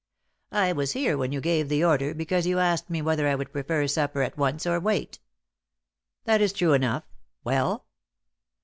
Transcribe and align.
"I 0.55 0.71
was 0.73 0.93
here 0.93 1.15
when 1.15 1.31
you 1.31 1.39
gave 1.41 1.69
the 1.69 1.83
order, 1.83 2.15
because 2.15 2.47
you 2.47 2.57
asked 2.57 2.89
me 2.89 3.03
whether 3.03 3.27
I 3.27 3.35
would 3.35 3.51
prefer 3.51 3.85
supper 3.87 4.23
at 4.23 4.35
once, 4.35 4.65
or 4.65 4.79
wait." 4.79 5.19
"That 6.23 6.41
is 6.41 6.53
true 6.53 6.73
enough. 6.73 7.03
Well?" 7.43 7.85